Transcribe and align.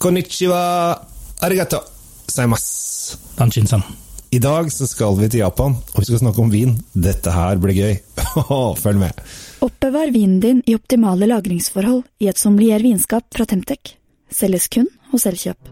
Konnichiwa, 0.00 0.98
arigato, 1.40 1.78
saimas. 2.26 3.18
Danshin-san. 3.36 3.82
I 4.30 4.38
dag 4.38 4.72
så 4.72 4.86
skal 4.86 5.18
vi 5.18 5.28
til 5.28 5.42
Japan, 5.42 5.74
og 5.76 5.98
vi 6.00 6.06
skal 6.08 6.22
snakke 6.22 6.40
om 6.40 6.48
vin. 6.48 6.72
Dette 6.96 7.34
her 7.34 7.60
blir 7.60 7.76
gøy. 7.76 7.98
Følg 8.82 9.02
med. 9.02 9.20
Oppbevar 9.60 10.08
vinen 10.14 10.40
din 10.40 10.62
i 10.64 10.78
optimale 10.78 11.28
lagringsforhold 11.28 12.06
i 12.24 12.30
et 12.32 12.40
sommelier 12.40 12.80
vinskap 12.80 13.28
fra 13.28 13.44
Temtec. 13.44 13.98
Selges 14.32 14.70
kun 14.72 14.88
hos 15.12 15.28
Elkjøp. 15.28 15.68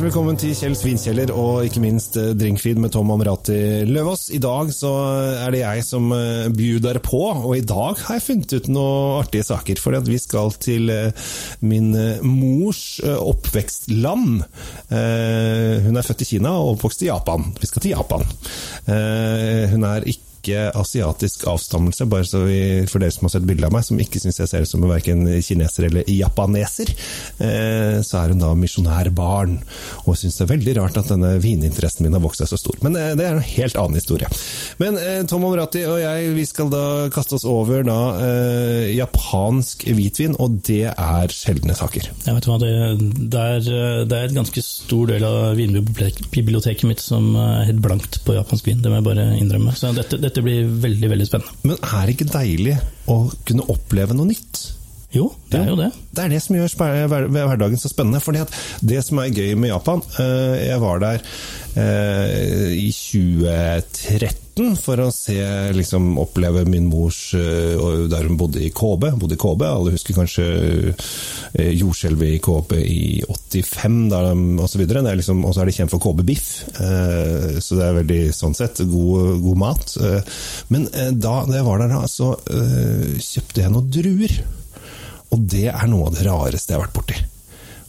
Hjertelig 0.00 0.14
velkommen 0.14 0.38
til 0.40 0.54
Kjell 0.56 0.74
Svinkjeller 0.78 1.30
og 1.36 1.66
ikke 1.66 1.80
minst 1.82 2.14
eh, 2.16 2.30
Drinkfeed 2.32 2.78
med 2.80 2.92
Tom 2.94 3.10
Amrati 3.12 3.84
Løvaas. 3.84 4.30
I 4.32 4.38
dag 4.40 4.70
så 4.72 4.92
er 5.42 5.52
det 5.52 5.60
jeg 5.60 5.82
som 5.84 6.06
eh, 6.16 6.46
bjuder 6.56 7.02
på, 7.04 7.20
og 7.34 7.52
i 7.58 7.60
dag 7.60 8.00
har 8.06 8.16
jeg 8.16 8.24
funnet 8.24 8.54
ut 8.54 8.70
noen 8.72 9.18
artige 9.18 9.44
saker. 9.50 9.82
For 9.82 9.98
vi 10.06 10.16
skal 10.22 10.56
til 10.56 10.88
eh, 10.94 11.28
min 11.60 11.92
mors 12.24 13.02
oppvekstland. 13.04 14.40
Hun 14.88 16.00
er 16.00 16.08
født 16.08 16.24
i 16.24 16.30
Kina 16.32 16.56
og 16.56 16.78
oppvokst 16.78 17.04
i 17.04 17.10
Japan. 17.10 17.50
Vi 17.60 17.68
skal 17.68 17.84
til 17.84 17.92
Japan. 17.92 18.24
Hun 18.88 19.88
er 19.90 20.08
ikke 20.08 20.29
ikke 20.40 20.70
asiatisk 20.78 21.44
avstammelse, 21.50 22.08
bare 22.10 22.26
så 22.26 22.42
vi, 22.46 22.60
for 22.90 23.02
dere 23.02 23.12
som 23.14 23.28
har 23.28 23.34
sett 23.36 23.46
bilde 23.48 23.68
av 23.68 23.74
meg, 23.74 23.84
som 23.86 24.00
ikke 24.00 24.20
syns 24.22 24.40
jeg 24.40 24.50
ser 24.50 24.64
ut 24.64 24.70
som 24.70 24.84
verken 24.88 25.26
kineser 25.44 25.88
eller 25.90 26.08
japaneser, 26.10 26.92
eh, 27.44 28.00
så 28.06 28.22
er 28.22 28.34
hun 28.34 28.42
da 28.42 28.52
misjonærbarn, 28.58 29.58
og 30.06 30.18
syns 30.18 30.38
det 30.38 30.46
er 30.46 30.52
veldig 30.54 30.76
rart 30.80 31.00
at 31.00 31.10
denne 31.12 31.34
vininteressen 31.42 32.06
min 32.06 32.16
har 32.16 32.24
vokst 32.24 32.42
seg 32.42 32.52
så 32.52 32.60
stor. 32.60 32.80
Men 32.84 32.96
eh, 32.98 33.12
det 33.18 33.26
er 33.26 33.36
en 33.36 33.44
helt 33.44 33.78
annen 33.80 34.00
historie. 34.00 34.30
Men 34.80 34.98
eh, 35.00 35.20
Tom 35.30 35.44
Omrati 35.48 35.84
og 35.88 36.00
jeg 36.00 36.32
vi 36.36 36.46
skal 36.48 36.70
da 36.72 36.84
kaste 37.12 37.36
oss 37.36 37.46
over 37.48 37.84
da 37.86 37.98
japansk 38.94 39.84
hvitvin, 39.88 40.36
og 40.40 40.60
det 40.66 40.86
er 40.90 41.32
sjeldne 41.34 41.74
saker. 41.76 42.08
Jeg 42.24 42.36
vet 42.36 42.48
hva, 42.48 42.56
det, 42.62 42.72
det, 43.18 43.40
er, 43.40 44.04
det 44.08 44.16
er 44.16 44.28
et 44.28 44.36
ganske 44.36 44.62
stor 44.64 45.10
del 45.10 45.24
av 45.26 45.58
vinbiblioteket 45.58 46.86
mitt 46.88 47.02
som 47.02 47.32
er 47.36 47.66
helt 47.68 47.82
blankt 47.84 48.20
på 48.24 48.36
japansk 48.36 48.70
vin, 48.70 48.80
det 48.82 48.92
må 48.92 49.00
jeg 49.00 49.08
bare 49.10 49.26
innrømme. 49.38 49.74
Så 49.76 49.92
dette, 49.96 50.18
dette 50.20 50.29
dette 50.30 50.44
blir 50.46 50.68
veldig 50.82 51.10
veldig 51.12 51.28
spennende. 51.28 51.56
Men 51.66 51.80
er 51.82 52.06
det 52.06 52.16
ikke 52.16 52.30
deilig 52.32 52.76
å 53.10 53.22
kunne 53.48 53.66
oppleve 53.74 54.16
noe 54.16 54.30
nytt? 54.30 54.62
Jo, 55.10 55.24
det 55.50 55.58
er 55.58 55.70
jo 55.72 55.78
det. 55.78 55.88
Det 56.14 56.22
er 56.22 56.30
det 56.30 56.38
som 56.44 56.54
gjør 56.54 56.74
hverdagen 57.34 57.80
så 57.80 57.90
spennende. 57.90 58.20
fordi 58.22 58.44
at 58.44 58.52
det 58.80 59.00
som 59.02 59.18
er 59.18 59.32
gøy 59.34 59.56
med 59.58 59.72
Japan 59.72 60.02
eh, 60.22 60.68
Jeg 60.68 60.82
var 60.82 61.00
der 61.02 61.24
eh, 61.74 62.70
i 62.78 62.92
2013 62.94 64.76
for 64.76 65.00
å 65.00 65.08
se, 65.14 65.38
liksom, 65.72 66.12
oppleve 66.20 66.66
min 66.68 66.86
mors 66.90 67.32
eh, 67.34 67.80
Der 68.12 68.28
hun 68.28 68.36
bodde 68.38 68.62
i 68.62 68.70
Kobe. 68.70 69.10
Bodde 69.18 69.34
i 69.34 69.40
Kobe. 69.40 69.66
Alle 69.66 69.96
husker 69.96 70.14
kanskje 70.14 70.46
jordskjelvet 71.58 72.36
i 72.36 72.40
Kobe 72.44 72.78
i 72.78 73.18
85 73.26 74.62
osv. 74.62 74.86
Liksom, 74.94 75.42
og 75.42 75.56
så 75.56 75.64
er 75.64 75.72
det 75.72 75.76
kjent 75.80 75.90
for 75.90 76.02
Kobe-biff. 76.06 76.52
Så 76.70 77.80
det 77.80 77.82
er 77.88 77.98
veldig 77.98 78.22
sånn 78.36 78.54
sett 78.54 78.84
god, 78.86 79.42
god 79.42 79.58
mat. 79.64 79.98
Men 80.70 80.86
da 81.18 81.36
jeg 81.50 81.66
var 81.66 81.82
der, 81.82 81.98
så 82.06 82.36
kjøpte 83.18 83.64
jeg 83.66 83.74
noen 83.74 83.90
druer. 83.98 84.40
Og 85.30 85.44
det 85.52 85.68
er 85.70 85.90
noe 85.90 86.08
av 86.08 86.16
det 86.16 86.26
rareste 86.26 86.72
jeg 86.72 86.80
har 86.80 86.88
vært 86.88 86.96
borti. 86.96 87.20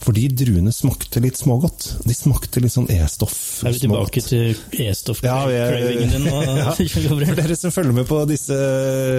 Fordi 0.02 0.24
druene 0.34 0.72
smakte 0.74 1.20
litt 1.22 1.38
smågodt. 1.38 1.84
De 2.02 2.14
smakte 2.16 2.62
litt 2.62 2.74
sånn 2.74 2.88
E-stoff. 2.90 3.36
Er 3.62 3.74
vi 3.76 3.84
tilbake 3.84 4.22
til 4.24 4.56
E-stoff-cravingen 4.82 6.10
din 6.16 6.24
nå? 6.26 6.40
ja, 6.58 6.72
for 6.74 7.38
dere 7.38 7.58
som 7.58 7.74
følger 7.74 7.94
med 8.00 8.08
på 8.10 8.22
disse, 8.30 8.56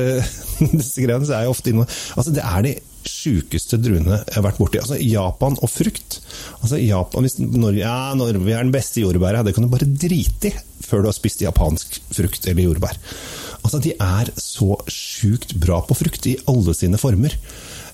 disse 0.73 1.05
greiene, 1.05 1.23
så 1.27 1.38
er 1.38 1.45
jeg 1.45 1.53
ofte 1.53 1.71
inne 1.71 1.88
Altså, 1.88 2.33
det 2.35 2.44
er 2.44 2.67
de 2.67 2.73
sjukeste 3.07 3.79
druene 3.84 4.19
jeg 4.19 4.35
har 4.35 4.45
vært 4.45 4.59
borti. 4.59 4.81
Altså, 4.84 5.00
Japan 5.00 5.55
og 5.63 5.72
frukt. 5.72 6.19
Altså, 6.59 6.79
Japan, 6.84 7.28
hvis 7.28 7.40
Norge, 7.40 7.79
ja, 7.79 7.95
Norge 8.19 8.44
er 8.44 8.67
den 8.67 8.75
beste 8.75 9.03
jordbæret, 9.03 9.47
det 9.47 9.55
kan 9.55 9.63
du 9.67 9.72
bare 9.72 9.88
drite 9.88 10.51
i 10.51 10.55
før 10.84 11.05
du 11.05 11.07
har 11.07 11.16
spist 11.16 11.41
japansk 11.41 12.01
frukt 12.11 12.44
eller 12.51 12.67
jordbær. 12.67 13.00
Altså, 13.63 13.79
De 13.79 13.95
er 13.95 14.34
så 14.35 14.75
sjukt 14.91 15.55
bra 15.63 15.79
på 15.88 15.95
frukt 15.95 16.28
i 16.28 16.35
alle 16.51 16.75
sine 16.75 17.00
former. 17.00 17.35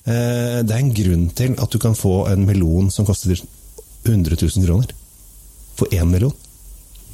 Eh, 0.06 0.60
det 0.64 0.76
er 0.76 0.84
en 0.84 0.94
grunn 0.96 1.26
til 1.36 1.56
at 1.60 1.74
du 1.74 1.80
kan 1.82 1.98
få 1.98 2.22
en 2.32 2.46
melon 2.48 2.92
som 2.94 3.08
koster 3.08 3.40
100 4.06 4.38
000 4.40 4.68
kroner. 4.68 4.94
For 5.80 5.92
én 5.96 6.12
melon. 6.12 6.36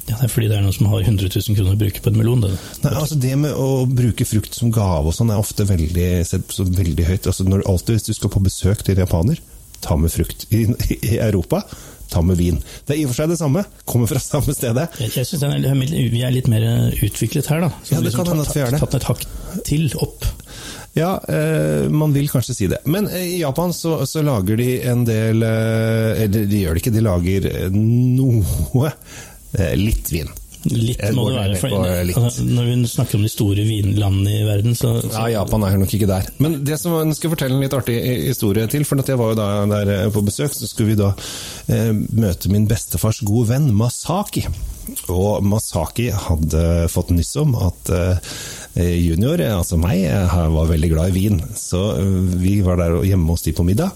Ja, 0.06 0.14
Det 0.20 0.28
er 0.28 0.30
fordi 0.30 0.48
det 0.50 0.56
er 0.58 0.62
noen 0.62 0.74
som 0.74 0.86
har 0.92 1.02
100 1.02 1.32
000 1.34 1.56
kroner 1.58 1.74
å 1.74 1.80
bruke 1.80 2.02
på 2.02 2.12
en 2.12 2.20
melon. 2.20 2.44
Det. 2.44 2.52
Nei, 2.84 2.94
altså 2.94 3.18
det 3.18 3.34
med 3.42 3.58
å 3.58 3.86
bruke 3.90 4.26
frukt 4.28 4.54
som 4.54 4.70
gave 4.74 5.10
og 5.10 5.16
sånn 5.16 5.32
er 5.34 5.42
ofte 5.42 5.66
veldig, 5.66 6.08
veldig 6.78 7.08
høyt. 7.08 7.26
Altså 7.26 7.46
når, 7.48 7.66
alltid 7.66 7.98
hvis 7.98 8.08
du 8.10 8.14
skal 8.14 8.30
på 8.36 8.44
besøk 8.44 8.86
til 8.86 9.02
japaner, 9.02 9.42
ta 9.82 9.98
med 9.98 10.14
frukt. 10.14 10.46
I, 10.54 10.64
i 11.02 11.18
Europa 11.18 11.64
ta 12.10 12.22
med 12.22 12.38
vin. 12.38 12.58
Det 12.86 12.94
er 12.94 13.00
i 13.00 13.04
og 13.06 13.10
for 13.10 13.18
seg 13.18 13.32
det 13.32 13.38
samme, 13.40 13.64
kommer 13.88 14.10
fra 14.10 14.20
samme 14.22 14.54
stedet. 14.54 14.86
Jeg, 15.02 15.10
jeg 15.16 15.26
synes 15.26 16.12
Vi 16.14 16.22
er 16.22 16.34
litt 16.34 16.50
mer 16.50 16.66
utviklet 17.02 17.50
her, 17.50 17.66
da. 17.66 17.70
Så 17.82 17.96
ja, 17.96 18.00
det 18.00 18.10
liksom 18.12 18.22
kan 18.22 18.36
hende 18.36 18.46
at 18.46 18.54
vi 18.54 18.62
er 18.62 18.74
det. 18.74 18.80
Tatt 18.84 18.98
et 19.00 19.08
hakk 19.10 19.26
til 19.66 19.88
opp. 19.98 20.28
Ja, 20.96 21.20
eh, 21.28 21.90
man 21.92 22.12
vil 22.12 22.30
kanskje 22.32 22.54
si 22.56 22.66
det. 22.72 22.78
Men 22.84 23.08
eh, 23.08 23.36
i 23.36 23.40
Japan 23.40 23.74
så, 23.76 23.98
så, 24.06 24.22
lager 24.24 24.56
de 24.56 24.70
en 24.88 25.04
del 25.04 25.44
eh, 25.44 26.24
Eller 26.24 26.48
de 26.48 26.62
gjør 26.62 26.76
det 26.76 26.84
ikke, 26.84 26.94
de 26.96 27.04
lager 27.04 27.52
noe 27.76 28.92
litt 29.76 30.10
vin. 30.12 30.32
Litt 30.72 31.02
må 31.14 31.28
det 31.30 31.36
være. 31.36 31.58
For, 31.60 31.74
altså, 32.24 32.44
når 32.48 32.68
vi 32.68 32.76
snakker 32.90 33.18
om 33.18 33.24
de 33.24 33.30
store 33.30 33.64
vinlandene 33.66 34.40
i 34.40 34.46
verden, 34.46 34.76
så, 34.78 34.96
så, 35.04 35.12
Ja, 35.12 35.26
Japan 35.36 35.66
er 35.68 35.76
nok 35.80 35.92
ikke 35.94 36.08
der. 36.10 36.28
Men 36.42 36.58
det 36.66 36.78
som 36.80 36.96
jeg 36.98 37.18
skal 37.18 37.32
fortelle 37.32 37.56
en 37.56 37.64
litt 37.64 37.76
artig 37.76 37.96
historie 38.26 38.66
til. 38.72 38.86
For 38.88 39.00
jeg 39.04 39.20
var 39.20 39.32
jo 39.32 39.38
da 39.38 39.48
der 39.70 40.14
på 40.14 40.24
besøk, 40.26 40.56
så 40.56 40.68
skulle 40.68 40.94
vi 40.94 41.00
da 41.00 41.12
eh, 41.72 41.92
møte 41.92 42.52
min 42.52 42.66
bestefars 42.70 43.22
gode 43.26 43.50
venn 43.52 43.70
Masaki. 43.76 44.46
Og 45.12 45.44
Masaki 45.46 46.08
hadde 46.14 46.64
fått 46.92 47.12
nyss 47.14 47.34
om 47.42 47.56
at 47.68 47.92
eh, 47.94 48.34
junior, 48.84 49.40
altså 49.40 49.78
meg, 49.80 50.04
var 50.52 50.68
veldig 50.68 50.90
glad 50.92 51.12
i 51.12 51.16
vin. 51.16 51.40
Så 51.56 51.80
eh, 51.96 52.18
vi 52.42 52.58
var 52.66 52.80
der 52.80 52.98
hjemme 53.06 53.32
hos 53.32 53.46
de 53.46 53.54
på 53.56 53.64
middag, 53.66 53.94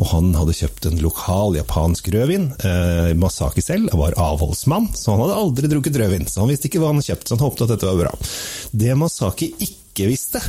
og 0.00 0.08
han 0.12 0.32
hadde 0.38 0.56
kjøpt 0.56 0.88
en 0.88 1.02
lokal 1.04 1.58
japansk 1.58 2.08
rødvin. 2.14 2.48
Eh, 2.64 3.12
Masaki 3.18 3.64
selv 3.64 3.92
var 3.98 4.16
avholdsmann, 4.20 4.90
så 4.96 5.14
han 5.14 5.24
hadde 5.26 5.38
aldri 5.42 5.72
drukket 5.72 6.00
rødvin. 6.00 6.26
Så 6.30 6.42
han 6.42 6.52
visste 6.52 6.70
ikke 6.70 6.82
hva 6.82 6.92
han 6.92 7.00
hadde 7.00 7.10
kjøpt, 7.12 7.28
så 7.28 7.36
han 7.36 7.46
håpet 7.46 7.66
at 7.66 7.74
dette 7.76 7.90
var 7.90 8.02
bra. 8.06 8.16
Det 8.72 8.98
Masaki 8.98 9.52
ikke 9.58 9.81
ikke 9.92 10.08
visste, 10.08 10.40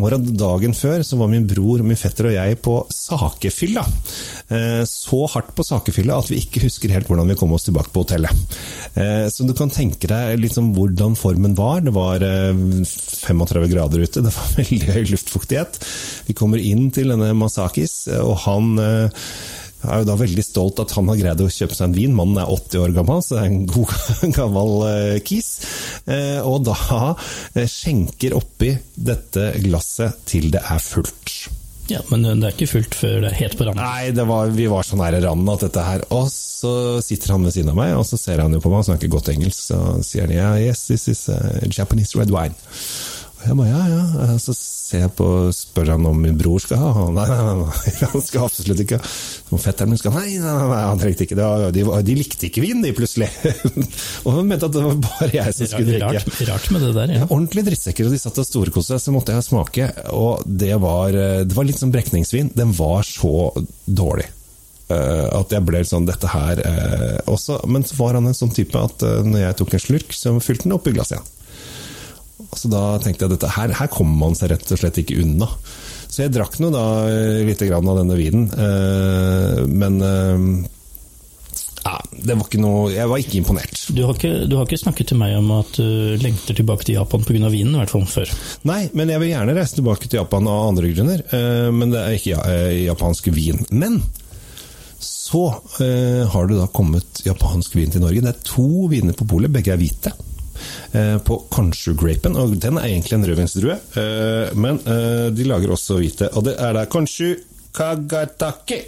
var 0.00 0.16
at 0.16 0.24
dagen 0.40 0.72
før 0.76 1.04
så 1.04 1.18
var 1.20 1.28
min 1.30 1.46
bror, 1.48 1.82
min 1.84 1.98
fetter 2.00 2.30
og 2.30 2.36
jeg 2.36 2.58
på 2.64 2.76
sakefylla. 2.92 3.84
Eh, 4.48 4.82
så 4.88 5.20
hardt 5.34 5.52
på 5.56 5.66
sakefylla 5.66 6.16
at 6.16 6.30
vi 6.32 6.40
ikke 6.40 6.64
husker 6.64 6.94
helt 6.94 7.10
hvordan 7.10 7.28
vi 7.28 7.36
kom 7.38 7.52
oss 7.56 7.68
tilbake 7.68 7.92
på 7.92 8.06
hotellet. 8.06 8.56
Eh, 8.96 9.26
så 9.32 9.44
du 9.46 9.52
kan 9.58 9.72
tenke 9.72 10.08
deg 10.10 10.40
liksom 10.40 10.72
hvordan 10.76 11.16
formen 11.18 11.56
var. 11.58 11.84
Det 11.84 11.92
var 11.96 12.24
35 12.24 13.60
eh, 13.60 13.68
grader 13.74 14.06
ute, 14.06 14.24
det 14.24 14.32
var 14.32 14.56
veldig 14.62 14.96
høy 14.96 15.12
luftfuktighet. 15.12 15.80
Vi 16.30 16.38
kommer 16.38 16.62
inn 16.62 16.88
til 16.94 17.12
denne 17.12 17.34
Masakis, 17.36 18.06
og 18.16 18.36
han 18.46 18.74
er 19.86 20.02
jo 20.02 20.08
da 20.08 20.16
veldig 20.20 20.44
stolt 20.44 20.80
at 20.82 20.94
han 20.96 21.10
har 21.10 21.20
greid 21.20 21.42
å 21.44 21.50
kjøpe 21.52 21.76
seg 21.76 21.88
en 21.88 21.96
vin. 21.96 22.16
Mannen 22.16 22.40
er 22.42 22.52
80 22.52 22.82
år 22.84 22.96
gammel, 22.96 23.22
så 23.24 23.40
er 23.40 23.50
en 23.50 23.66
god, 23.70 23.92
gammel 24.38 24.72
uh, 24.86 25.18
kis. 25.26 25.50
Uh, 26.08 26.40
og 26.46 26.66
da 26.66 26.76
uh, 26.76 27.62
skjenker 27.70 28.36
oppi 28.38 28.74
dette 28.94 29.52
glasset 29.64 30.24
til 30.28 30.50
det 30.54 30.62
er 30.62 30.82
fullt. 30.82 31.36
Ja, 31.86 32.00
Men 32.10 32.24
det 32.26 32.48
er 32.48 32.54
ikke 32.54 32.66
fullt 32.66 32.96
før 32.98 33.20
det 33.22 33.28
er 33.30 33.36
helt 33.44 33.54
på 33.58 33.66
randen? 33.68 33.84
Nei, 33.84 34.24
var, 34.26 34.48
vi 34.50 34.64
var 34.70 34.82
så 34.82 34.98
nære 34.98 35.20
randen 35.22 35.52
at 35.52 35.62
dette 35.68 35.84
her 35.86 36.02
Og 36.16 36.24
så 36.32 36.72
sitter 37.04 37.36
han 37.36 37.46
ved 37.46 37.54
siden 37.54 37.70
av 37.70 37.78
meg, 37.78 37.92
og 37.94 38.02
så 38.08 38.18
ser 38.18 38.42
han 38.42 38.56
jo 38.56 38.58
på 38.64 38.72
meg, 38.72 38.82
og 38.82 38.88
snakker 38.88 39.12
godt 39.12 39.30
engelsk, 39.30 39.68
så 39.68 39.78
sier 40.02 40.26
han 40.26 40.34
ja, 40.34 40.48
yes, 40.58 40.88
this 40.90 41.06
is 41.12 41.28
Japanese 41.70 42.18
red 42.18 42.34
wine. 42.34 42.58
Og 43.36 43.44
jeg 43.44 43.56
bare 43.58 43.68
ja, 43.68 43.80
ja. 43.90 44.36
Så 44.40 44.54
ser 44.56 45.02
jeg 45.04 45.12
på, 45.18 45.26
spør 45.54 45.92
han 45.94 46.06
om 46.08 46.18
min 46.22 46.38
bror 46.38 46.62
skal 46.62 46.80
ha. 46.80 47.06
Nei, 47.12 47.26
nei, 47.28 47.54
nei, 47.60 47.92
han 48.12 48.24
skal 48.24 48.46
absolutt 48.46 48.80
ikke. 48.84 48.98
ha. 49.00 49.10
Og 49.52 49.60
fetteren 49.62 49.92
min 49.92 50.00
skal. 50.00 50.14
Nei, 50.16 50.38
nei, 50.40 50.54
nei, 50.70 50.78
han 50.80 51.02
trengte 51.02 51.26
ikke 51.26 51.38
det. 51.38 51.50
De, 51.76 51.84
de 52.08 52.16
likte 52.16 52.48
ikke 52.48 52.64
vin, 52.64 52.80
de, 52.84 52.94
plutselig. 52.96 53.28
og 54.24 54.30
han 54.38 54.48
mente 54.48 54.70
at 54.70 54.76
det 54.76 54.86
var 54.86 55.02
bare 55.04 55.30
jeg 55.34 55.58
som 55.58 55.70
skulle 55.72 55.92
drikke. 55.92 56.22
Rart, 56.22 56.40
rart 56.52 56.70
med 56.72 56.86
det 56.86 56.94
der, 56.96 57.14
ja. 57.18 57.26
Ordentlig 57.28 57.66
drittsekker, 57.68 58.08
og 58.08 58.16
de 58.16 58.22
satt 58.22 58.40
og 58.40 58.48
storkoste 58.48 58.96
seg, 58.96 59.04
så 59.04 59.16
måtte 59.16 59.36
jeg 59.36 59.48
smake. 59.50 59.90
Og 60.16 60.46
det 60.46 60.72
var, 60.82 61.20
det 61.44 61.58
var 61.58 61.68
litt 61.68 61.82
som 61.82 61.92
brekningsvin. 61.94 62.54
Den 62.56 62.72
var 62.78 63.04
så 63.06 63.52
dårlig. 63.84 64.30
Uh, 64.86 65.26
at 65.34 65.50
jeg 65.50 65.66
ble 65.66 65.80
sånn 65.82 66.04
Dette 66.06 66.28
her 66.30 66.60
uh, 66.62 67.16
også. 67.32 67.58
Men 67.66 67.82
så 67.82 67.96
var 67.98 68.14
han 68.20 68.28
en 68.30 68.36
sånn 68.38 68.54
type 68.54 68.78
at 68.78 69.02
uh, 69.02 69.18
når 69.26 69.40
jeg 69.48 69.56
tok 69.58 69.74
en 69.74 69.82
slurk, 69.82 70.14
så 70.14 70.36
fylte 70.38 70.68
han 70.68 70.76
opp 70.76 70.86
i 70.86 70.94
glasset 70.94 71.18
igjen. 71.18 71.32
Så 72.54 72.70
da 72.70 72.84
tenkte 73.02 73.24
jeg 73.26 73.32
at 73.32 73.38
dette 73.40 73.52
her, 73.56 73.74
her 73.80 73.90
kommer 73.92 74.16
man 74.28 74.38
seg 74.38 74.52
rett 74.54 74.70
og 74.72 74.78
slett 74.80 75.00
ikke 75.02 75.18
unna. 75.24 75.48
Så 76.06 76.22
jeg 76.22 76.32
drakk 76.36 76.54
nå 76.62 76.70
da 76.72 76.84
litt 77.44 77.62
av 77.66 77.84
denne 77.98 78.16
vinen, 78.16 78.46
eh, 78.54 79.62
men 79.66 79.98
eh, 80.06 80.72
ja, 81.86 81.96
det 82.26 82.34
var 82.34 82.46
ikke 82.48 82.58
noe 82.58 82.90
Jeg 82.90 83.06
var 83.10 83.20
ikke 83.22 83.36
imponert. 83.38 83.80
Du 83.94 84.00
har 84.06 84.16
ikke, 84.16 84.32
du 84.50 84.56
har 84.58 84.66
ikke 84.66 84.80
snakket 84.80 85.10
til 85.12 85.18
meg 85.20 85.36
om 85.38 85.50
at 85.54 85.76
du 85.78 86.16
lengter 86.22 86.56
tilbake 86.58 86.86
til 86.88 86.96
Japan 86.98 87.22
pga. 87.26 87.50
vinen, 87.52 87.74
i 87.76 87.78
hvert 87.82 87.92
fall 87.92 88.06
før. 88.10 88.32
Nei, 88.66 88.88
men 88.96 89.12
jeg 89.12 89.22
vil 89.22 89.30
gjerne 89.34 89.54
reise 89.58 89.78
tilbake 89.78 90.08
til 90.08 90.18
Japan 90.22 90.48
av 90.50 90.68
andre 90.72 90.90
grunner. 90.94 91.22
eh, 91.30 91.70
Men 91.70 91.90
det 91.94 92.00
er 92.02 92.16
ikke 92.18 92.32
ja- 92.32 92.46
eh, 92.50 92.84
japansk 92.86 93.28
vin. 93.34 93.62
Men 93.70 94.00
så 94.98 95.44
eh, 95.82 96.24
har 96.32 96.46
det 96.48 96.58
da 96.58 96.66
kommet 96.72 97.22
japansk 97.26 97.74
vin 97.76 97.90
til 97.92 98.00
Norge. 98.02 98.22
Det 98.24 98.32
er 98.34 98.42
to 98.46 98.86
viner 98.90 99.12
på 99.14 99.26
polet, 99.28 99.52
begge 99.52 99.74
er 99.74 99.78
hvite. 99.82 100.14
Eh, 100.92 101.16
På 101.26 101.38
Konshu-grapen, 101.52 102.36
og 102.36 102.56
den 102.62 102.78
er 102.80 102.88
egentlig 102.90 103.16
en 103.18 103.26
rødvinsdrue. 103.30 103.78
eh, 103.96 104.54
Men 104.54 104.80
eh, 104.86 105.30
de 105.36 105.44
lager 105.48 105.72
også 105.76 105.98
hvite, 106.00 106.28
og 106.34 106.44
det 106.48 106.56
er 106.58 106.72
da 106.78 106.84
Konshu 106.90 107.34
Kagatake. 107.76 108.82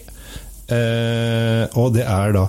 Eh, 0.68 1.64
og 1.80 1.94
det 1.94 2.02
er 2.04 2.32
da 2.36 2.42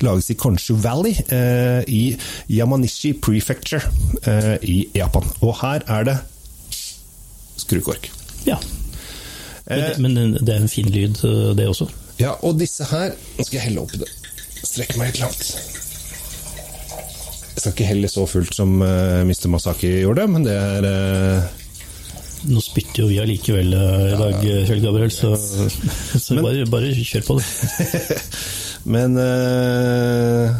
lages 0.00 0.30
i 0.32 0.36
Konshu 0.40 0.74
Valley 0.80 1.12
eh, 1.28 1.82
i 1.92 2.16
Yamanishi 2.48 3.10
Prefecture 3.20 3.82
eh, 4.24 4.56
i 4.64 4.78
Japan. 4.96 5.28
Og 5.44 5.58
her 5.60 5.84
er 5.84 6.08
det 6.08 6.16
skrukork. 7.60 8.08
Ja. 8.46 8.56
Men, 9.66 9.80
det, 9.82 9.98
men 9.98 10.34
det 10.46 10.54
er 10.54 10.60
en 10.62 10.68
fin 10.72 10.88
lyd, 10.88 11.20
det 11.58 11.66
også. 11.68 11.88
Ja, 12.20 12.36
og 12.46 12.56
disse 12.60 12.86
her 12.88 13.10
Nå 13.36 13.44
skal 13.44 13.58
jeg 13.58 13.64
helle 13.66 13.82
oppi 13.82 13.98
det. 14.00 14.08
Strekke 14.64 14.96
meg 15.00 15.10
litt 15.12 15.20
langt. 15.20 15.50
Skal 17.66 17.74
ikke 17.74 17.88
helle 17.90 18.08
så 18.12 18.24
fullt 18.30 18.54
som 18.54 18.76
uh, 18.78 19.22
Mr. 19.26 19.48
Masaki 19.50 19.90
gjorde, 20.04 20.26
men 20.30 20.44
det 20.46 20.54
er 20.54 20.86
uh... 20.86 21.62
Nå 22.46 22.60
spytter 22.62 23.02
jo 23.02 23.08
vi 23.10 23.16
allikevel 23.18 23.72
uh, 23.74 24.04
i 24.12 24.18
dag, 24.20 24.36
Kjell 24.68 24.82
Gabriel, 24.84 25.10
så, 25.10 25.32
så 26.24 26.36
bare, 26.38 26.62
bare 26.70 26.92
kjør 26.94 27.24
på 27.26 27.38
det. 27.40 28.20
Men 28.86 29.16
eh, 29.18 30.52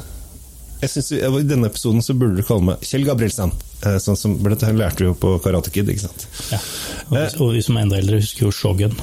jeg 0.82 0.91
synes, 0.91 1.12
I 1.14 1.44
denne 1.47 1.69
episoden 1.70 2.03
så 2.03 2.17
burde 2.19 2.41
du 2.41 2.43
kalle 2.49 2.73
meg 2.73 2.82
Kjell 2.82 3.05
Gabrielsen. 3.06 3.52
Eh, 3.87 4.00
sånn 4.02 4.19
som, 4.19 4.35
Dette 4.43 4.73
lærte 4.75 5.05
vi 5.05 5.12
jo 5.12 5.14
på 5.23 5.37
Karate 5.44 5.70
Kid, 5.70 5.93
ikke 5.94 6.09
sant? 6.09 6.26
Ja. 6.50 6.59
Og, 7.06 7.14
vi- 7.14 7.38
og 7.47 7.55
vi 7.55 7.62
som 7.62 7.79
er 7.79 7.87
enda 7.87 8.00
eldre, 8.02 8.19
husker 8.25 8.49
jo 8.49 8.50
Shogun. 8.56 8.99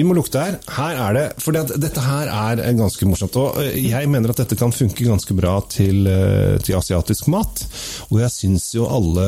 Vi 0.00 0.04
må 0.08 0.14
lukte 0.16 0.40
her. 0.40 0.54
Her 0.72 0.98
er 1.04 1.16
det 1.16 1.24
For 1.44 1.52
dette 1.52 2.00
her 2.00 2.30
er 2.32 2.62
eh, 2.64 2.72
ganske 2.78 3.04
morsomt. 3.08 3.36
Og 3.36 3.58
eh, 3.60 3.74
jeg 3.84 4.08
mener 4.08 4.32
at 4.32 4.40
dette 4.40 4.56
kan 4.56 4.72
funke 4.72 5.04
ganske 5.04 5.34
bra 5.36 5.58
til, 5.68 6.06
eh, 6.08 6.56
til 6.64 6.78
asiatisk 6.78 7.28
mat. 7.32 7.60
Og 8.08 8.22
jeg 8.22 8.32
syns 8.32 8.70
jo 8.78 8.88
alle 8.88 9.26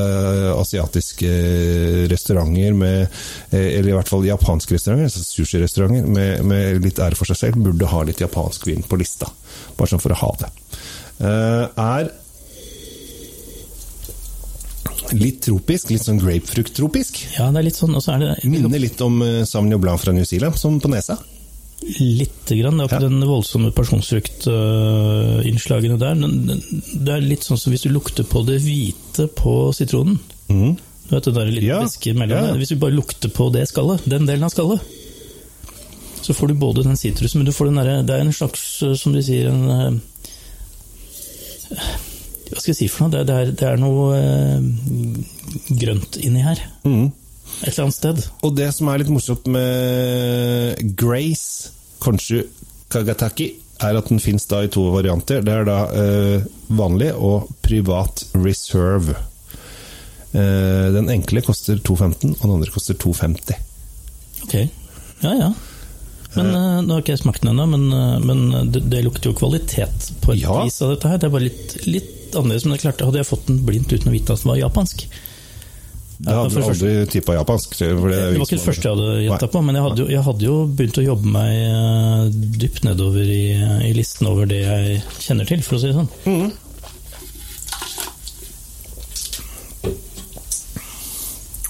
asiatiske 0.57 1.29
restauranter 2.11 2.73
med 2.77 3.21
Eller 3.53 3.91
i 3.91 3.95
hvert 3.95 4.09
fall 4.09 4.25
japanske 4.25 4.75
restauranter, 4.75 5.11
altså 5.11 5.23
sushirestauranter 5.27 6.09
med, 6.09 6.45
med 6.49 6.81
litt 6.85 7.01
ære 7.03 7.19
for 7.19 7.29
seg 7.29 7.41
selv, 7.41 7.61
burde 7.67 7.91
ha 7.91 8.03
litt 8.09 8.23
japansk 8.23 8.67
vin 8.71 8.85
på 8.87 8.97
lista. 9.01 9.29
Bare 9.77 9.93
sånn 9.93 10.03
for 10.03 10.15
å 10.15 10.21
ha 10.23 10.33
det. 10.41 10.51
Er 11.23 12.13
litt 15.15 15.41
tropisk, 15.47 15.91
litt 15.91 16.03
sånn 16.05 16.21
grapefrukt-tropisk. 16.23 17.13
Ja, 17.39 17.51
det 17.53 17.59
er 17.61 17.65
litt 17.69 17.77
sånn, 17.79 17.95
og 17.97 18.03
så 18.05 18.11
er 18.15 18.19
det 18.25 18.31
Minner 18.49 18.79
litt 18.83 19.01
om 19.05 19.15
uh, 19.23 19.45
Sauvignon 19.49 19.81
Blanc 19.83 20.01
fra 20.03 20.13
New 20.17 20.25
Zealand, 20.29 20.55
som 20.59 20.81
på 20.81 20.89
nesa. 20.93 21.17
lite 21.99 22.57
grann. 22.57 22.77
Det 22.79 22.85
er 22.85 22.89
ikke 22.89 23.03
Ja. 23.03 23.09
den 23.09 23.25
voldsomme 23.27 23.71
pasjonsfruktinnslagene 23.75 25.99
der. 25.99 26.15
men 26.15 26.47
Det 26.47 27.09
er 27.13 27.21
litt 27.21 27.43
sånn 27.43 27.59
som 27.59 27.73
hvis 27.73 27.83
du 27.83 27.89
lukter 27.91 28.23
på 28.25 28.43
det 28.47 28.61
hvite 28.63 29.27
på 29.35 29.73
sitronen. 29.75 30.19
Mm. 30.49 30.77
Du 31.09 31.15
vet 31.17 31.25
det 31.25 31.35
der 31.35 31.47
litt 31.51 31.65
Ja, 31.67 31.81
væske 31.83 32.15
mellom 32.15 32.39
ja. 32.47 32.55
Hvis 32.55 32.69
du 32.71 32.77
bare 32.77 32.93
lukter 32.95 33.29
på 33.35 33.51
det 33.53 33.67
skallet, 33.69 34.01
den 34.09 34.27
delen 34.27 34.45
av 34.45 34.51
skallet, 34.55 34.81
så 36.23 36.33
får 36.33 36.47
du 36.49 36.55
både 36.55 36.83
den 36.85 36.97
sitrusen, 36.97 37.39
men 37.41 37.47
du 37.47 37.53
får 37.53 37.65
den 37.67 37.75
derre 37.83 38.03
Det 38.07 38.15
er 38.15 38.21
en 38.21 38.33
slags, 38.33 38.83
eh, 38.87 38.95
som 38.95 39.13
de 39.13 39.23
sier, 39.23 39.49
en 39.51 39.71
eh, 39.71 39.91
Hva 42.53 42.61
skal 42.61 42.73
jeg 42.75 42.81
si 42.83 42.89
for 42.93 43.07
noe? 43.07 43.15
Det 43.15 43.25
det 43.29 43.37
er, 43.37 43.53
det 43.57 43.69
er 43.69 43.81
noe 43.81 44.17
eh, 44.19 44.61
grønt 45.83 46.19
inni 46.21 46.45
her. 46.45 46.61
Mm. 46.85 47.09
Et 47.63 47.71
eller 47.71 47.87
annet 47.87 47.97
sted. 47.97 48.23
Og 48.45 48.55
det 48.57 48.69
som 48.77 48.91
er 48.91 49.03
litt 49.03 49.13
morsomt 49.13 49.49
med 49.53 50.95
Grace 50.99 51.73
Konshu 52.03 52.43
Kagataki, 52.93 53.53
er 53.83 53.99
at 53.99 54.09
den 54.11 54.21
fins 54.23 54.47
i 54.53 54.69
to 54.71 54.85
varianter. 54.95 55.43
Det 55.43 55.53
er 55.53 55.67
da 55.67 55.79
eh, 55.97 56.47
vanlig 56.77 57.13
og 57.17 57.51
privat 57.65 58.25
reserve. 58.37 59.17
Eh, 60.33 60.89
den 60.95 61.11
enkle 61.13 61.43
koster 61.45 61.81
2,15, 61.81 62.37
og 62.39 62.47
den 62.47 62.57
andre 62.59 62.73
koster 62.73 62.95
2,50. 62.95 63.57
Ok, 64.47 64.55
ja 65.25 65.35
ja. 65.41 65.53
Men 66.35 66.47
uh, 66.55 66.79
Nå 66.85 66.95
har 66.97 67.03
ikke 67.03 67.13
jeg 67.17 67.21
smakt 67.25 67.43
den 67.45 67.53
ennå, 67.53 67.67
men, 67.69 67.83
eh, 67.93 68.19
men 68.25 68.71
det, 68.73 68.81
det 68.89 69.03
lukter 69.05 69.31
jo 69.31 69.37
kvalitet 69.37 70.07
på 70.25 70.33
et 70.33 70.41
Ja. 70.41 70.55
vis 70.65 70.79
av 70.85 70.95
dette 70.95 71.11
her. 71.11 71.19
Det 71.21 71.29
er 71.29 71.35
bare 71.35 71.49
litt, 71.49 71.75
litt 71.87 72.33
annerledes, 72.39 72.65
men 72.65 72.73
det 72.73 72.79
er 72.81 72.87
klart, 72.87 73.05
hadde 73.05 73.21
jeg 73.21 73.29
fått 73.29 73.45
den 73.51 73.61
blindt 73.69 73.93
uten 73.93 74.09
å 74.09 74.15
vite 74.15 74.33
at 74.33 74.41
den 74.41 74.49
var 74.55 74.57
japansk 74.63 75.05
Det 76.23 76.33
hadde 76.39 76.55
du 76.55 76.63
aldri 76.63 76.93
tippa 77.13 77.35
japansk. 77.37 77.77
Det, 77.77 77.91
Det 77.91 78.01
var 78.07 78.47
ikke 78.47 78.57
det 78.57 78.65
første 78.65 78.89
jeg 78.89 78.97
hadde 78.97 79.23
gjetta 79.27 79.49
på, 79.53 79.63
men 79.67 79.75
jeg 79.77 79.85
hadde, 79.89 80.01
jo, 80.05 80.09
jeg 80.15 80.25
hadde 80.31 80.47
jo 80.49 80.57
begynt 80.79 81.01
å 81.03 81.07
jobbe 81.11 81.33
meg 81.37 82.41
dypt 82.63 82.85
nedover 82.87 83.33
i, 83.37 83.45
i 83.91 83.93
listen 83.99 84.31
over 84.31 84.47
det 84.49 84.63
jeg 84.63 85.01
kjenner 85.27 85.49
til, 85.53 85.65
for 85.67 85.77
å 85.77 85.83
si 85.83 85.91
det 85.91 85.99
sånn. 85.99 86.53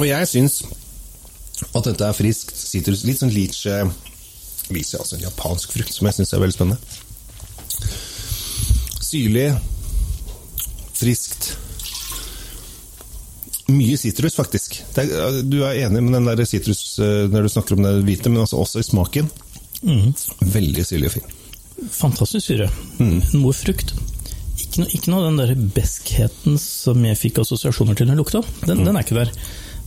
Og 0.01 0.07
jeg 0.09 0.29
syns 0.31 0.61
at 1.73 1.85
dette 1.87 2.07
er 2.09 2.17
friskt 2.17 2.57
sitrus. 2.59 3.05
Litt 3.07 3.21
sånn 3.23 3.33
lychee 3.33 3.85
Lychee, 4.75 4.99
altså 5.01 5.17
en 5.19 5.25
japansk 5.27 5.73
frukt, 5.77 5.95
som 5.95 6.09
jeg 6.09 6.19
syns 6.21 6.33
er 6.37 6.43
veldig 6.43 6.57
spennende. 6.57 6.79
Syrlig, 9.03 9.49
friskt. 10.97 11.51
Mye 13.73 13.97
sitrus, 14.01 14.35
faktisk. 14.37 14.81
Det 14.97 15.05
er, 15.15 15.39
du 15.49 15.61
er 15.65 15.79
enig 15.87 16.03
med 16.05 16.17
den 16.19 16.29
der 16.29 16.45
sitrus 16.49 16.99
eh, 17.01 17.27
når 17.31 17.47
du 17.47 17.53
snakker 17.53 17.77
om 17.79 17.85
det 17.87 17.93
hvite, 18.07 18.33
men 18.33 18.43
altså 18.45 18.59
også 18.61 18.83
i 18.83 18.87
smaken. 18.87 19.31
Mm. 19.83 20.11
Veldig 20.55 20.85
syrlig 20.87 21.11
og 21.11 21.15
fin. 21.19 21.31
Fantastisk 21.93 22.47
syre. 22.51 22.69
Mm. 23.01 23.21
Noe 23.41 23.55
frukt. 23.57 23.95
Ikke 24.63 24.83
noe, 24.83 24.91
ikke 24.95 25.11
noe 25.13 25.25
den 25.29 25.41
der 25.41 25.55
beskheten 25.75 26.59
som 26.61 27.01
jeg 27.07 27.19
fikk 27.19 27.41
assosiasjoner 27.43 27.97
til 27.99 28.11
den 28.11 28.21
lukta. 28.21 28.43
Den, 28.67 28.83
Mm. 28.83 28.85
den 28.91 28.97
er 29.01 29.07
ikke 29.07 29.19
der. 29.23 29.33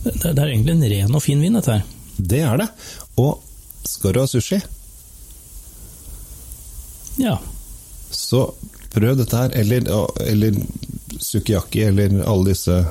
Det, 0.06 0.16
det 0.22 0.38
er 0.38 0.50
egentlig 0.52 0.74
en 0.76 0.88
ren 0.92 1.14
og 1.18 1.22
fin 1.24 1.40
vin, 1.42 1.56
dette 1.58 1.78
her. 1.78 1.84
Det 2.18 2.42
er 2.46 2.60
det. 2.62 2.68
Og 3.22 3.40
skal 3.86 4.12
du 4.16 4.20
ha 4.22 4.26
sushi, 4.30 4.58
Ja. 7.16 7.38
så 8.10 8.54
prøv 8.94 9.16
dette 9.18 9.36
her. 9.36 9.54
Eller, 9.56 9.88
eller 10.20 10.56
sukiyaki, 11.20 11.82
eller 11.90 12.22
alle 12.24 12.52
disse 12.52 12.84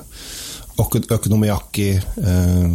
øko- 0.78 1.06
økonomiyaki, 1.16 1.90
eh, 2.20 2.70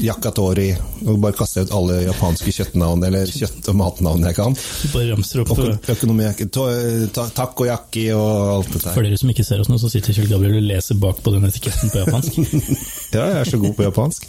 yakatori 0.00 0.70
og 1.06 1.16
Bare 1.20 1.32
kaste 1.36 1.62
ut 1.66 1.72
alle 1.74 1.96
japanske 2.06 2.52
kjøttnavn, 2.54 3.02
eller 3.06 3.26
kjøtt- 3.26 3.68
og 3.68 3.76
matnavn 3.76 4.22
jeg 4.24 4.34
kan. 4.36 4.54
Bare 4.92 5.10
ramser 5.12 5.40
opp. 5.42 5.48
Øko- 5.56 5.78
Økonomiyaki, 5.94 6.46
to- 6.50 7.06
ta- 7.12 7.28
takoyaki 7.34 8.06
og 8.14 8.56
alt 8.58 8.72
det 8.72 8.82
der. 8.82 8.92
For 8.94 9.02
dere 9.02 9.18
som 9.18 9.28
ikke 9.32 9.44
ser 9.44 9.60
oss 9.60 9.68
nå, 9.68 9.78
så 9.80 9.90
sitter 9.90 10.12
Kjell 10.14 10.28
Gabriel 10.30 10.56
og 10.60 10.68
leser 10.70 10.94
bak 11.00 11.22
på 11.22 11.32
den 11.32 11.44
etiketten 11.50 11.90
på 11.90 12.04
japansk. 12.04 12.38
Ja, 13.12 13.24
jeg 13.26 13.40
er 13.40 13.44
så 13.50 13.58
god 13.60 13.74
på 13.74 13.82
japansk. 13.82 14.22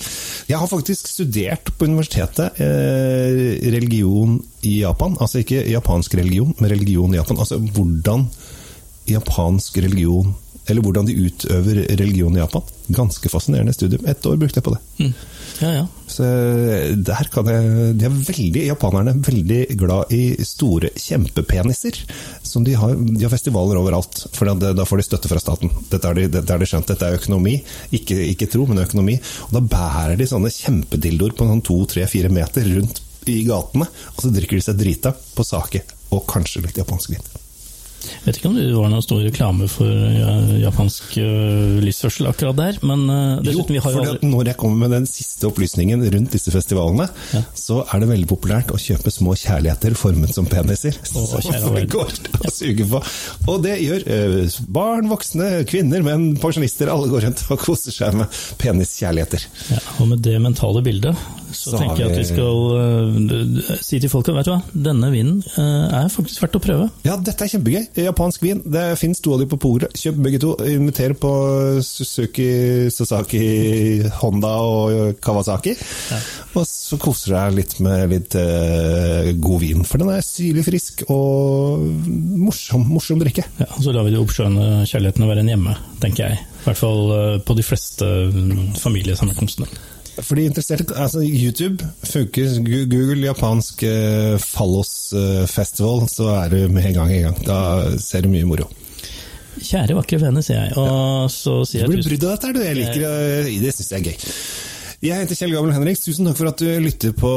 Jeg 0.50 0.58
har 0.58 0.68
faktisk 0.68 1.08
studert 1.08 1.70
på 1.78 1.86
universitetet 1.86 2.58
eh, 2.60 3.70
religion 3.72 4.40
i 4.64 4.80
Japan. 4.82 5.16
Altså 5.22 5.44
ikke 5.46 5.70
japansk 5.70 6.16
religion, 6.18 6.56
men 6.60 6.72
religion 6.72 7.14
i 7.14 7.18
Japan. 7.20 7.38
Altså 7.38 7.60
hvordan 7.62 8.26
japansk 9.08 9.78
religion 9.78 10.34
Eller 10.72 10.86
hvordan 10.86 11.08
de 11.10 11.18
utøver 11.28 11.84
religion 12.00 12.36
i 12.38 12.42
Japan. 12.42 12.64
Ganske 12.96 13.32
fascinerende 13.32 13.76
studium. 13.76 14.08
Ett 14.08 14.26
år 14.26 14.40
brukte 14.40 14.62
jeg 14.62 14.68
på 14.68 14.74
det. 14.76 14.82
Mm. 15.02 15.14
Ja, 15.62 15.72
ja. 15.76 15.88
Så 16.10 16.26
der 17.06 17.28
kan 17.32 17.48
jeg 17.48 17.92
De 18.00 18.08
er 18.08 18.16
veldig, 18.16 18.64
japanerne 18.66 19.14
er 19.14 19.20
veldig 19.28 19.60
glad 19.80 20.14
i 20.16 20.22
store 20.48 20.90
kjempepeniser. 20.98 22.02
Som 22.48 22.66
de 22.68 22.76
har, 22.80 22.96
de 22.96 23.22
har 23.24 23.34
festivaler 23.34 23.80
overalt, 23.80 24.26
for 24.34 24.50
da 24.50 24.74
da 24.74 24.88
får 24.88 25.02
de 25.02 25.08
støtte 25.08 25.32
fra 25.32 25.42
staten. 25.44 25.72
Dette 25.92 26.08
er 26.08 26.18
de, 26.18 26.28
dette 26.40 26.56
er 26.56 26.64
de 26.64 26.72
skjønt, 26.72 26.90
dette 26.90 27.08
er 27.08 27.20
økonomi. 27.20 27.60
Ikke, 27.96 28.18
ikke 28.32 28.50
tro, 28.52 28.66
men 28.70 28.84
økonomi. 28.84 29.20
Og 29.50 29.56
da 29.60 29.64
bærer 29.76 30.18
de 30.20 30.30
sånne 30.30 30.52
kjempedildoer 30.56 31.38
på 31.38 31.48
sånn 31.52 31.66
to, 31.68 31.80
tre, 31.92 32.08
fire 32.10 32.32
meter 32.34 32.68
rundt 32.74 33.04
i 33.30 33.44
gatene, 33.46 33.86
og 34.16 34.24
så 34.24 34.32
drikker 34.34 34.58
de 34.58 34.66
seg 34.66 34.80
drita 34.80 35.14
på 35.14 35.46
sake, 35.46 35.84
og 36.16 36.26
kanskje 36.30 36.66
litt 36.66 36.82
japansk 36.82 37.14
vin. 37.14 37.41
Vet 38.26 38.40
ikke 38.40 38.52
om 38.52 38.58
det 38.58 38.68
var 38.76 38.92
noen 38.92 39.06
stor 39.06 39.22
reklame 39.24 39.68
for 39.72 39.90
japansk 40.62 41.16
lysførsel 41.18 42.02
livsførsel 42.02 42.30
akkurat 42.30 42.58
der, 42.58 42.78
men 42.88 43.04
Jo, 43.08 43.42
dessuten, 43.46 43.76
vi 43.76 43.82
har 43.84 43.94
jo 43.94 44.04
aldri... 44.04 44.30
når 44.32 44.52
jeg 44.52 44.58
kommer 44.62 44.84
med 44.84 44.96
den 44.96 45.08
siste 45.10 45.48
opplysningen 45.50 46.04
rundt 46.14 46.32
disse 46.34 46.52
festivalene, 46.54 47.08
Ja. 47.34 47.44
så 47.56 47.82
er 47.86 48.02
det 48.02 48.10
veldig 48.10 48.28
populært 48.30 48.72
å 48.74 48.80
kjøpe 48.80 49.12
små 49.12 49.36
kjærligheter 49.38 49.96
formet 49.96 50.34
som 50.34 50.46
peniser. 50.50 50.98
Og, 51.16 51.28
som 51.46 51.76
det 51.76 51.88
går 51.92 52.12
til 52.18 52.40
å 52.40 52.54
suge 52.54 52.88
på. 52.94 53.04
Og 53.52 53.62
det 53.66 53.78
gjør 53.82 54.08
eh, 54.08 54.58
barn, 54.68 55.10
voksne, 55.12 55.52
kvinner, 55.70 56.04
menn, 56.06 56.32
pensjonister. 56.42 56.92
Alle 56.92 57.12
går 57.12 57.28
rundt 57.28 57.46
og 57.50 57.62
koser 57.62 57.96
seg 57.96 58.18
med 58.18 58.42
peniskjærligheter. 58.62 59.46
ja, 59.72 59.82
Og 60.00 60.12
med 60.12 60.24
det 60.26 60.38
mentale 60.42 60.84
bildet 60.86 61.16
så, 61.52 61.76
tenker 61.76 62.06
jeg 62.06 62.12
at 62.12 62.20
vi 62.20 62.28
skal 62.30 62.60
uh, 62.80 63.72
si 63.84 64.00
til 64.00 64.12
folka, 64.12 64.34
vet 64.36 64.48
du 64.48 64.54
hva, 64.54 64.62
denne 64.72 65.10
vinen 65.12 65.42
uh, 65.58 66.02
er 66.02 66.12
faktisk 66.12 66.46
verdt 66.46 66.58
å 66.58 66.64
prøve. 66.64 66.88
Ja, 67.04 67.18
dette 67.20 67.46
er 67.46 67.52
kjempegøy. 67.52 67.90
Japansk 67.96 68.44
vin. 68.44 68.62
Det 68.66 68.84
fins 69.00 69.22
to 69.24 69.36
av 69.36 69.42
de 69.42 69.48
på 69.52 69.60
polet. 69.62 69.92
Kjøp 69.98 70.20
begge 70.26 70.40
to. 70.42 70.54
Inviter 70.72 71.14
på 71.20 71.32
Suzuki, 71.86 72.90
Sasaki, 72.94 73.44
Honda 74.22 74.54
og 74.64 75.20
Kawasaki. 75.24 75.76
Ja. 76.12 76.20
Og 76.60 76.68
så 76.68 77.00
koser 77.02 77.36
deg 77.38 77.60
litt 77.62 77.78
med 77.84 78.12
litt 78.12 78.36
uh, 78.36 79.32
god 79.40 79.62
vin, 79.64 79.86
for 79.88 80.02
den 80.02 80.12
er 80.12 80.26
syrlig 80.26 80.66
frisk 80.68 81.06
og 81.12 81.86
morsom, 82.42 82.84
morsom 82.92 83.22
drikke. 83.22 83.46
Ja, 83.62 83.70
Så 83.80 83.96
lar 83.96 84.08
vi 84.08 84.16
de 84.16 84.20
oppskjønne 84.22 84.84
å 84.84 85.30
være 85.32 85.46
en 85.46 85.54
hjemme, 85.54 85.78
tenker 86.04 86.28
jeg. 86.28 86.44
I 86.62 86.68
hvert 86.68 86.82
fall 86.82 87.16
på 87.48 87.56
de 87.58 87.66
fleste 87.66 88.08
mm, 88.36 88.76
familiesammenkomstene. 88.82 89.70
For 90.20 90.36
de 90.36 90.44
interesserte, 90.50 90.92
altså 91.00 91.22
YouTube 91.24 91.86
funker. 92.04 92.58
Google 92.66 93.24
japansk 93.24 93.84
eh, 93.88 94.36
Fallos 94.44 94.92
uh, 95.16 95.46
Festival, 95.48 96.04
så 96.12 96.28
er 96.36 96.52
du 96.52 96.60
med 96.74 96.90
en 96.90 96.98
gang 97.00 97.14
i 97.16 97.22
gang. 97.24 97.38
Da 97.48 97.60
ser 98.02 98.26
du 98.26 98.32
mye 98.34 98.48
moro. 98.48 98.68
Kjære 99.62 99.96
vakre 99.96 100.20
venner, 100.22 100.44
sier 100.44 100.66
jeg. 100.66 100.76
Og 100.80 100.92
ja. 100.92 101.32
så 101.32 101.56
sier 101.68 101.84
jeg 101.84 101.92
Du 101.92 101.96
blir 101.96 102.10
brydd 102.10 102.28
av 102.28 102.36
dette, 102.36 102.52
du. 102.56 102.62
Jeg 102.66 102.78
liker 102.82 103.02
det. 103.06 103.56
Det 103.64 103.74
syns 103.78 103.92
jeg 103.94 104.02
er 104.02 104.12
gøy. 104.12 104.30
Jeg 105.02 105.18
heter 105.18 105.34
Kjell 105.34 105.56
Gabel 105.56 105.72
Henriks. 105.74 106.04
Tusen 106.06 106.28
takk 106.30 106.36
for 106.38 106.50
at 106.52 106.60
du 106.62 106.68
lytter 106.78 107.10
på 107.18 107.30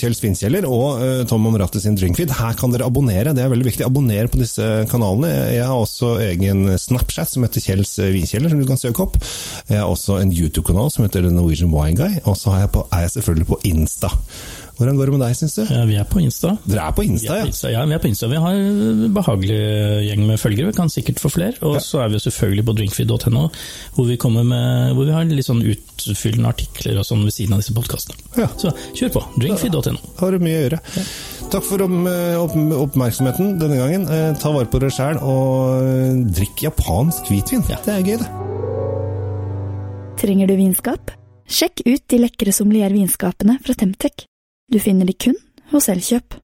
Kjell 0.00 0.14
Svinkjeller 0.16 0.64
og 0.64 1.02
uh, 1.02 1.24
Tom 1.28 1.44
Omrate 1.50 1.76
sin 1.82 1.98
Drinkfeed. 2.00 2.32
Her 2.38 2.56
kan 2.56 2.72
dere 2.72 2.86
abonnere, 2.88 3.34
det 3.36 3.42
er 3.44 3.50
veldig 3.52 3.66
viktig. 3.66 3.84
Abonner 3.84 4.30
på 4.32 4.40
disse 4.40 4.64
kanalene. 4.88 5.28
Jeg 5.52 5.66
har 5.68 5.76
også 5.76 6.14
egen 6.24 6.70
Snapchat 6.80 7.34
som 7.34 7.44
heter 7.44 7.66
Kjells 7.66 7.92
Vinkjeller, 8.00 8.48
som 8.48 8.62
du 8.62 8.64
kan 8.70 8.80
søke 8.80 9.04
opp. 9.04 9.20
Jeg 9.68 9.76
har 9.76 9.92
også 9.92 10.22
en 10.22 10.32
YouTube-kanal 10.32 10.88
som 10.94 11.04
heter 11.04 11.28
The 11.28 11.34
Norwegian 11.36 11.68
Wine 11.74 12.00
Guy, 12.00 12.16
og 12.24 12.40
så 12.40 12.56
er 12.56 12.64
jeg 12.64 13.12
selvfølgelig 13.18 13.50
på 13.52 13.60
Insta. 13.74 14.14
Hvordan 14.80 14.96
går 14.96 15.10
det 15.10 15.12
med 15.12 15.20
deg, 15.26 15.34
syns 15.36 15.54
du? 15.58 15.60
Ja, 15.68 15.82
vi 15.84 15.96
er 16.00 16.06
på 16.08 16.22
Insta. 16.22 16.54
Dere 16.64 16.86
er 16.88 16.94
på 16.96 17.04
Insta, 17.04 17.34
ja? 17.36 17.48
Insta, 17.50 17.68
ja, 17.68 17.82
vi 17.84 17.92
er 17.92 18.00
på 18.00 18.08
Insta. 18.08 18.30
Vi 18.32 18.38
har 18.40 18.54
en 18.56 19.10
behagelig 19.12 19.58
gjeng 20.06 20.22
med 20.24 20.40
følgere, 20.40 20.70
vi 20.70 20.76
kan 20.78 20.88
sikkert 20.88 21.20
få 21.20 21.28
flere. 21.34 21.52
Og 21.68 21.74
ja. 21.76 21.82
så 21.84 22.00
er 22.00 22.08
vi 22.14 22.20
selvfølgelig 22.24 22.64
på 22.64 22.74
drinkfeed.no, 22.78 23.42
hvor 23.98 24.08
vi 24.08 24.16
kommer 24.22 24.46
med, 24.48 24.94
hvor 24.96 25.04
vi 25.04 25.12
har 25.12 25.28
litt 25.28 25.44
sånn 25.44 25.60
utfyllende 25.68 26.54
artikler 26.54 27.02
og 27.02 27.04
sånn 27.04 27.26
ved 27.26 27.36
siden 27.36 27.58
av 27.58 27.60
disse 27.60 27.76
podkastene. 27.76 28.24
Ja. 28.40 28.48
Så 28.56 28.72
kjør 28.96 29.12
på. 29.18 29.24
Drinkfeed.no. 29.44 30.00
Har 30.22 30.32
du 30.32 30.46
mye 30.48 30.56
å 30.56 30.64
gjøre. 30.64 30.80
Ja. 30.96 31.04
Takk 31.52 31.68
for 31.68 31.84
oppmerksomheten 31.84 33.58
denne 33.60 33.82
gangen. 33.82 34.08
Eh, 34.08 34.30
ta 34.40 34.54
vare 34.56 34.70
på 34.72 34.80
dere 34.80 34.96
sjæl, 34.96 35.20
og 35.20 36.24
drikk 36.40 36.64
japansk 36.70 37.28
hvitvin. 37.28 37.68
Det 37.68 37.98
er 37.98 38.00
gøy, 38.00 38.16
det. 38.24 38.32
Trenger 40.24 40.48
du 40.48 40.56
vinskap? 40.56 41.12
Sjekk 41.50 41.84
ut 41.84 42.08
de 42.08 42.24
lekre 42.24 42.56
sommeliervinskapene 42.56 43.60
fra 43.60 43.76
Temtec. 43.76 44.29
Du 44.72 44.78
finner 44.78 45.04
de 45.04 45.12
kun 45.12 45.34
hos 45.72 45.88
Elkjøp. 45.88 46.36